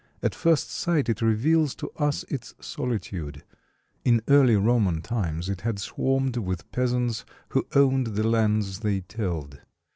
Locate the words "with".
6.37-6.71